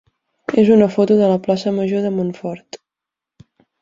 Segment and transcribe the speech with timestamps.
[0.61, 2.81] és una foto de la plaça major de Montfort.